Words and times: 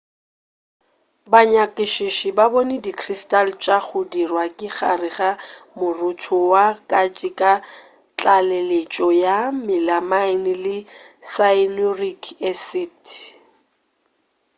banyakišiši 1.31 2.27
ba 2.37 2.45
bone 2.53 2.77
di 2.85 2.91
crystal 3.01 3.47
tša 3.63 3.77
go 3.85 3.99
dirwa 4.11 4.45
ka 4.57 4.67
gare 4.75 5.09
ga 5.17 5.31
morotho 5.77 6.37
wa 6.51 6.65
katse 6.89 7.29
ka 7.39 7.53
tlaleletšo 8.17 9.07
ya 9.23 9.37
melamine 9.65 10.53
le 10.65 10.77
cyanuric 11.31 12.23
acid 12.49 12.99